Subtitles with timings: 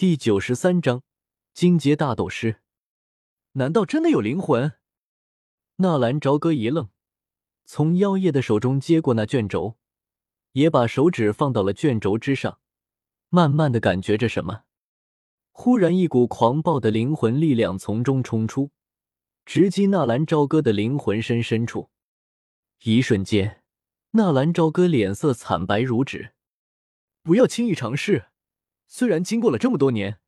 [0.00, 1.02] 第九十三章
[1.52, 2.62] 金阶大斗师。
[3.52, 4.72] 难道真的有灵魂？
[5.76, 6.88] 纳兰朝歌一愣，
[7.66, 9.76] 从妖夜的手中接过那卷轴，
[10.52, 12.60] 也把手指放到了卷轴之上，
[13.28, 14.62] 慢慢的感觉着什么。
[15.52, 18.70] 忽然，一股狂暴的灵魂力量从中冲出，
[19.44, 21.90] 直击纳兰朝歌的灵魂深深处。
[22.84, 23.62] 一瞬间，
[24.12, 26.32] 纳兰朝歌脸色惨白如纸。
[27.22, 28.29] 不要轻易尝试。
[28.92, 30.18] 虽然经过了这么多年，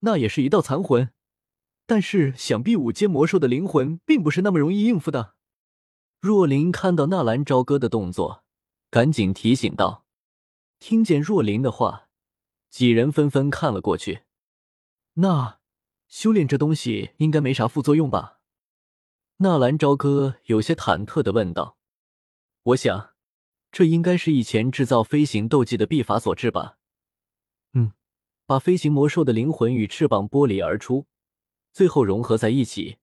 [0.00, 1.10] 那也是一道残魂，
[1.84, 5.34] 但是想必五阶魔兽的灵魂并不是那么容易应付的。
[6.18, 8.42] 若琳看到纳兰朝歌的动作，
[8.90, 10.06] 赶紧提醒道。
[10.78, 12.08] 听见若琳的话，
[12.70, 14.22] 几人纷纷看了过去。
[15.14, 15.58] 那
[16.08, 18.40] 修炼这东西应该没啥副作用吧？
[19.36, 21.76] 纳兰朝歌有些忐忑的问道。
[22.62, 23.10] 我想，
[23.70, 26.78] 这应该是以前制造飞行斗技的秘法所致吧。
[28.46, 31.06] 把飞行魔兽的灵魂与翅膀剥离而出，
[31.72, 32.98] 最后融合在一起。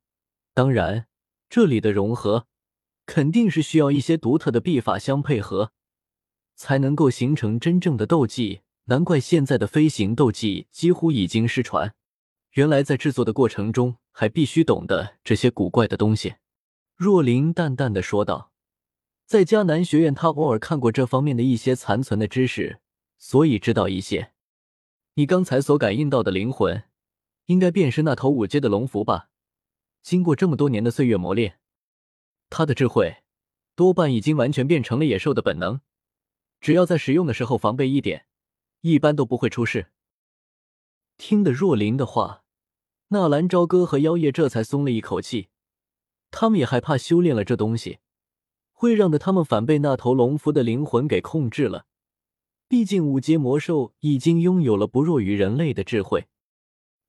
[0.53, 1.08] 当然，
[1.50, 2.47] 这里的融合
[3.05, 5.73] 肯定是需要一些独特的秘法相配合，
[6.55, 8.61] 才能够形成真正的斗技。
[8.85, 11.95] 难怪现在的飞行斗技几乎已经失传。
[12.52, 16.35] 原来在制作的过程中还必须懂得这些古怪的东西。
[16.95, 18.52] 若琳淡淡的说道
[19.25, 22.81] ：“在迦南学院，他偶尔看过这方面的一些残存的知识，
[23.17, 24.31] 所以知道一些。”
[25.16, 26.83] 你刚才所感应到的灵魂，
[27.45, 29.30] 应该便是那头五阶的龙符吧？
[30.02, 31.59] 经过这么多年的岁月磨练，
[32.50, 33.17] 他的智慧
[33.75, 35.81] 多半已经完全变成了野兽的本能。
[36.59, 38.25] 只要在使用的时候防备一点，
[38.81, 39.91] 一般都不会出事。
[41.17, 42.44] 听得若琳的话，
[43.09, 45.50] 纳兰朝歌和妖夜这才松了一口气。
[46.31, 48.00] 他们也害怕修炼了这东西，
[48.72, 51.86] 会让的他们反被那头龙符的灵魂给控制了。
[52.67, 56.28] 毕竟五阶魔兽已经拥有了不弱于人类的智慧。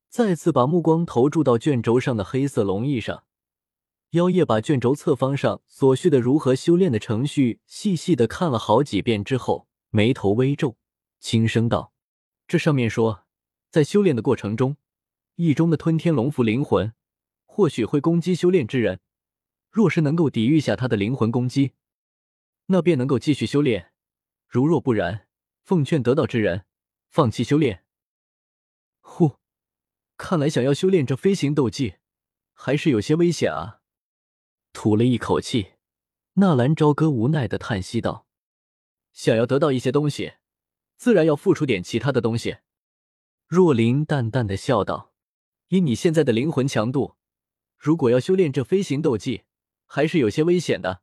[0.09, 3.25] 再次把目光投注到卷轴上的黑色龙翼上，
[4.11, 10.77] 妖夜把卷轴侧方上所需的如何修炼的程序细细的看了好几遍之后，眉头微皱，
[11.19, 11.91] 轻声道
[12.47, 13.25] ：“这上面说，
[13.69, 14.77] 在修炼的过程中，
[15.35, 16.93] 翼中的吞天龙符灵魂
[17.45, 19.01] 或许会攻击修炼之人，
[19.69, 21.73] 若是能够抵御下他的灵魂攻击，
[22.67, 23.87] 那便能够继续修炼；
[24.47, 25.23] 如若不然，”
[25.65, 26.65] 奉劝得道之人
[27.09, 27.83] 放弃修炼。
[28.99, 29.37] 呼，
[30.15, 31.95] 看来想要修炼这飞行斗技，
[32.53, 33.81] 还是有些危险啊！
[34.73, 35.73] 吐了一口气，
[36.33, 38.27] 纳兰朝歌无奈的叹息道
[39.11, 40.33] ：“想要得到一些东西，
[40.97, 42.57] 自然要付出点其他的东西。”
[43.47, 45.13] 若琳淡淡的笑道
[45.69, 47.15] ：“以你现在的灵魂强度，
[47.75, 49.45] 如果要修炼这飞行斗技，
[49.87, 51.01] 还是有些危险的。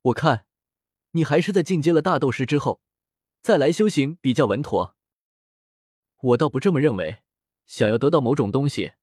[0.00, 0.46] 我看，
[1.10, 2.80] 你还是在进阶了大斗师之后。”
[3.42, 4.96] 再来修行比较稳妥。
[6.20, 7.22] 我倒不这么认为。
[7.66, 8.94] 想要得到某种东西，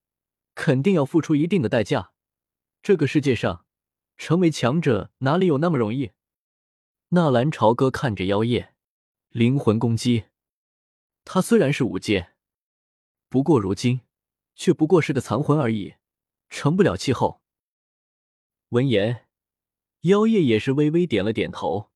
[0.54, 2.12] 肯定要付出一定的代价。
[2.84, 3.66] 这个世界上，
[4.18, 6.12] 成为强者哪里有那么容易？
[7.12, 8.76] 纳兰朝歌看着妖夜，
[9.30, 10.26] 灵魂攻击。
[11.24, 12.34] 他虽然是五阶，
[13.30, 14.02] 不过如今
[14.54, 15.96] 却不过是个残魂而已，
[16.50, 17.42] 成不了气候。
[18.72, 19.30] 闻言，
[20.02, 21.90] 妖夜也是微微点了点头，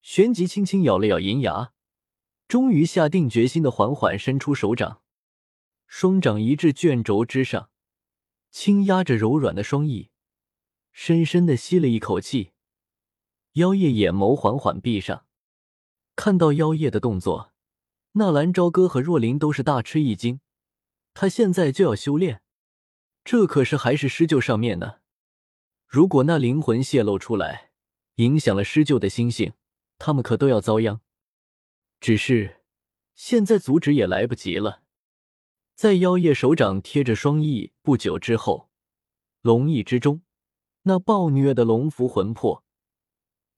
[0.00, 1.74] 旋即轻轻咬了咬银牙。
[2.46, 5.02] 终于下定决心的缓缓伸出手掌，
[5.86, 7.70] 双掌移至卷轴之上，
[8.50, 10.10] 轻压着柔软的双翼，
[10.92, 12.52] 深深的吸了一口气。
[13.54, 15.26] 妖夜眼眸缓缓闭上，
[16.16, 17.52] 看到妖夜的动作，
[18.12, 20.40] 纳兰朝歌和若琳都是大吃一惊。
[21.14, 22.42] 他现在就要修炼，
[23.24, 24.96] 这可是还是施救上面呢。
[25.86, 27.70] 如果那灵魂泄露出来，
[28.16, 29.52] 影响了施救的心性，
[29.98, 31.00] 他们可都要遭殃。
[32.04, 32.60] 只是，
[33.14, 34.82] 现在阻止也来不及了。
[35.74, 38.68] 在妖夜手掌贴着双翼不久之后，
[39.40, 40.20] 龙翼之中
[40.82, 42.62] 那暴虐的龙符魂魄，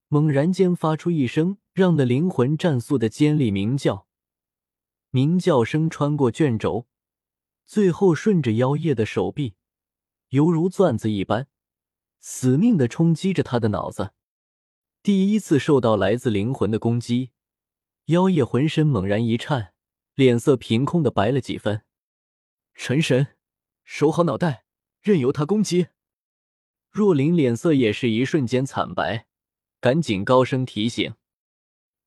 [0.07, 4.07] 猛然间发出一声让的灵魂战速的尖利鸣叫。
[5.11, 6.87] 鸣叫声穿过卷轴，
[7.65, 9.57] 最后顺着妖夜的手臂，
[10.29, 11.49] 犹如钻子一般，
[12.21, 14.13] 死命的冲击着他的脑子。
[15.03, 17.33] 第一次受到来自灵魂的攻击。
[18.07, 19.73] 妖夜浑身猛然一颤，
[20.15, 21.83] 脸色凭空的白了几分。
[22.75, 23.35] 陈神，
[23.83, 24.65] 守好脑袋，
[25.03, 25.89] 任由他攻击。
[26.89, 29.27] 若琳脸色也是一瞬间惨白，
[29.81, 31.15] 赶紧高声提醒。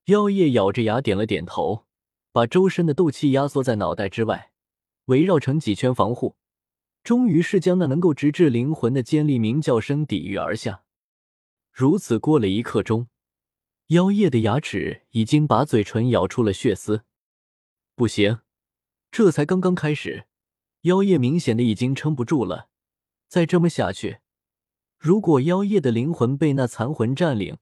[0.05, 1.85] 妖夜咬着牙点了点头，
[2.31, 4.53] 把周身的斗气压缩在脑袋之外，
[5.05, 6.37] 围绕成几圈防护，
[7.03, 10.85] 终于是将那能够直至灵魂的尖利鸣叫声抵御而下。
[11.73, 13.09] 如此过了一刻钟。
[13.89, 17.05] 妖夜的牙齿已经把嘴唇咬出了血丝，
[17.95, 18.41] 不行，
[19.09, 20.27] 这才刚刚开始，
[20.81, 22.69] 妖夜明显的已经撑不住了。
[23.27, 24.19] 再这么下去，
[24.99, 27.57] 如果妖夜的灵魂被那残魂占领，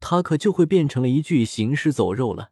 [0.00, 2.50] 他可就会变成了一具行尸走肉了。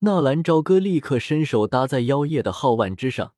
[0.00, 3.34] 纳兰朝歌立刻伸手搭在妖夜的皓腕之上，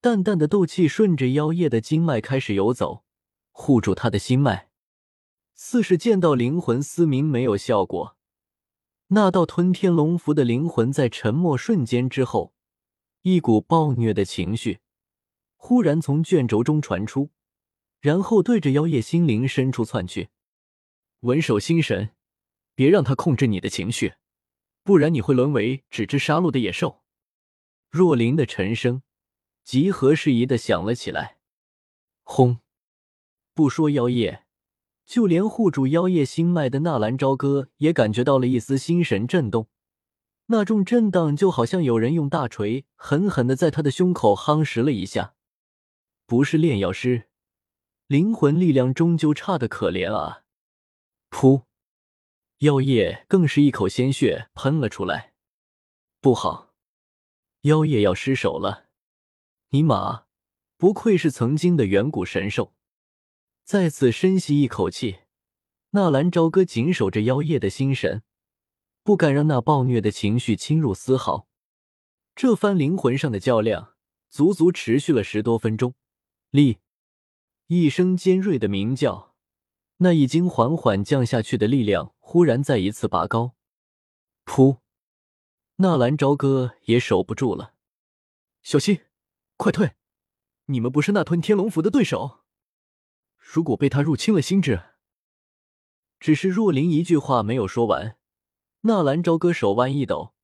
[0.00, 3.04] 淡淡的斗气顺着妖夜的经脉开始游走，
[3.50, 4.69] 护住他的心脉。
[5.62, 8.16] 似是见到灵魂嘶鸣没有效果，
[9.08, 12.54] 那道吞天龙符的灵魂在沉默瞬间之后，
[13.20, 14.80] 一股暴虐的情绪
[15.56, 17.28] 忽然从卷轴中传出，
[18.00, 20.30] 然后对着妖夜心灵深处窜去。
[21.20, 22.16] 稳守心神，
[22.74, 24.14] 别让他控制你的情绪，
[24.82, 27.02] 不然你会沦为只知杀戮的野兽。
[27.90, 29.02] 若灵的沉声
[29.62, 31.36] 极合时宜的响了起来。
[32.22, 32.60] 轰！
[33.52, 34.46] 不说妖夜。
[35.10, 39.66] 就连护住妖夜心脉的纳兰朝歌也感觉到了一丝心神震动，
[40.46, 45.34] 那种震荡就好像有人用大锤狠狠的在他的胸口夯实了一下。
[46.26, 47.24] 不是炼药师，
[48.06, 50.42] 灵魂力量终究差的可怜啊！
[51.28, 51.64] 噗，
[52.58, 55.32] 妖夜更是一口鲜血喷了出来。
[56.20, 56.72] 不好，
[57.62, 58.84] 妖夜要失手了！
[59.70, 60.26] 尼玛，
[60.76, 62.74] 不愧是曾经的远古神兽。
[63.70, 65.20] 再次深吸一口气，
[65.90, 68.24] 纳兰朝歌紧守着妖夜的心神，
[69.04, 71.46] 不敢让那暴虐的情绪侵入丝毫。
[72.34, 73.94] 这番灵魂上的较量，
[74.28, 75.94] 足足持续了十多分钟。
[76.50, 76.78] 立，
[77.68, 79.36] 一声尖锐的鸣叫，
[79.98, 83.54] 那已经缓缓降下去的力量忽然再一次拔高。
[84.44, 84.78] 噗！
[85.76, 87.74] 纳兰朝歌也守不住了，
[88.64, 89.02] 小心，
[89.56, 89.92] 快退！
[90.64, 92.39] 你们不是那吞天龙符的对手。
[93.52, 94.80] 如果被他入侵了心智，
[96.20, 98.16] 只是若琳一句话没有说完，
[98.82, 100.34] 纳兰朝歌手腕一抖，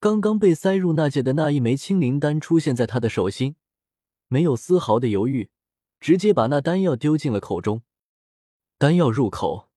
[0.00, 3.54] 刚刚被塞入那戒的那一枚青灵丹出现在他的手心，
[4.26, 5.50] 没有丝毫的犹豫，
[6.00, 7.82] 直接把那丹药丢进了口中。
[8.76, 9.68] 丹药入口，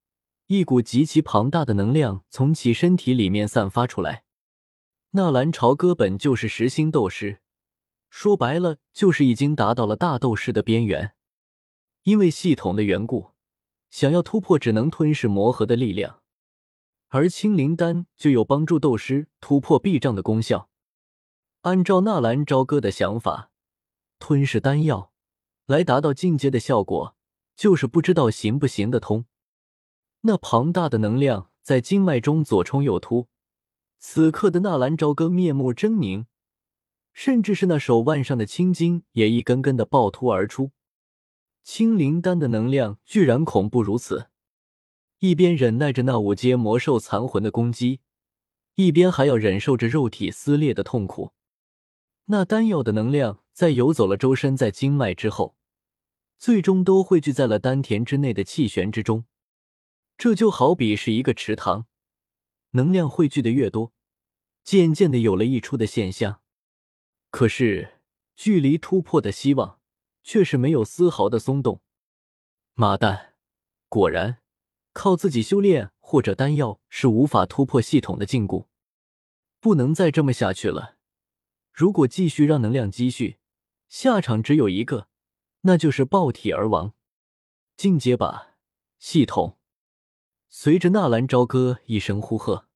[0.47, 4.23] 一股极其庞大的能量从其身体里面散发出来。
[5.11, 7.41] 纳兰朝歌本就是实心斗师，
[8.09, 11.14] 说白了就是已经达到了大斗士的边缘。
[12.05, 13.31] 因为系统的缘故，
[13.89, 16.21] 想要突破只能吞噬魔核的力量，
[17.07, 20.69] 而青灵丹就有帮助斗师突破壁障的功效。
[21.61, 23.49] 按照纳兰朝歌的想法，
[24.19, 25.11] 吞噬丹药
[25.65, 27.15] 来达到进阶的效果，
[27.55, 29.25] 就是不知道行不行得通。
[30.21, 33.29] 那庞大的能量在经脉中左冲右突，
[33.97, 36.27] 此刻的纳兰朝歌面目狰狞，
[37.13, 40.69] 甚至是那手腕上的青筋也一根根的暴突而出。
[41.65, 44.29] 青灵丹的能量居然恐怖如此，
[45.17, 48.01] 一边忍耐着那五阶魔兽残魂的攻击，
[48.75, 51.33] 一边还要忍受着肉体撕裂的痛苦。
[52.25, 55.57] 那丹药的能量在游走了周身在经脉之后，
[56.37, 59.25] 最终都汇聚在了丹田之内的气旋之中。
[60.19, 61.87] 这就好比是一个池塘，
[62.71, 63.91] 能量汇聚的越多，
[64.63, 66.41] 渐渐的有了溢出的现象。
[67.31, 67.95] 可是，
[68.35, 69.79] 距离突破的希望。
[70.25, 71.81] 却是没有丝毫的松动。
[72.73, 73.35] 妈蛋，
[73.87, 74.39] 果然
[74.91, 78.65] 靠自己修炼或者丹药是无法突破系统的禁锢，
[79.59, 80.97] 不能再这么下去了。
[81.71, 83.37] 如果继续让能量积蓄，
[83.87, 85.07] 下场只有一个，
[85.61, 86.93] 那就是爆体而亡。
[87.77, 88.55] 进阶吧，
[88.97, 89.59] 系统！
[90.49, 92.67] 随着纳兰朝歌一声呼喝，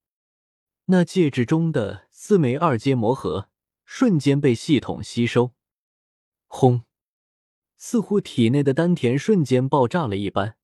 [0.86, 3.50] 那戒指中的四枚二阶魔核
[3.86, 5.54] 瞬间被系统吸收。
[6.48, 6.84] 轰！
[7.80, 10.56] 似乎体内的丹田瞬间爆炸了一般，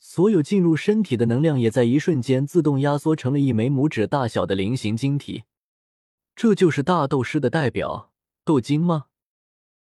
[0.00, 5.44] 所有进入身体的能量也在一瞬间自动压缩成了一枚拇指大小的菱形晶体。
[6.34, 8.10] 这就是大斗师的代表
[8.44, 9.06] 斗晶吗？